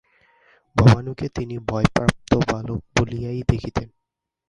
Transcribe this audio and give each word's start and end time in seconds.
ভবানীকে 0.75 1.25
তিনি 1.29 1.55
বয়ঃপ্রাপ্ত 1.69 2.31
বালক 2.49 2.81
বলিয়াই 2.95 3.39
দেখিতেন। 3.47 3.87